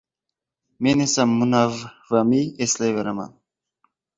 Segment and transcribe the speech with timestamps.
[0.85, 3.31] Men esa Munav- vami eslayveraman.